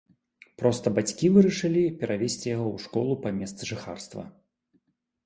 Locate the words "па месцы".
3.27-3.63